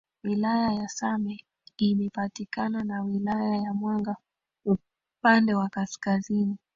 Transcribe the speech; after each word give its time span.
wilaya 0.23 0.73
ya 0.73 0.87
same 0.87 1.45
imepakana 1.77 2.83
na 2.83 3.03
wilaya 3.03 3.57
ya 3.57 3.73
mwanga 3.73 4.15
upande 4.65 5.53
wa 5.53 5.69
kazkazini 5.69 6.57